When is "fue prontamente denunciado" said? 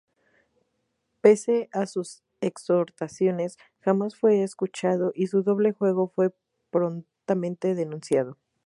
6.07-8.35